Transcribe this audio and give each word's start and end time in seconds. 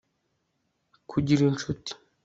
Kugira 1.09 1.41
inshuti 1.49 1.91